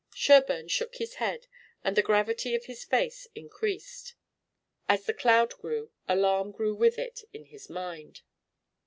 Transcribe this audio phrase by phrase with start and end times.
[0.15, 1.45] Sherburne shook his head
[1.83, 4.15] and the gravity of his face increased.
[4.89, 8.23] As the cloud grew alarm grew with it in his mind.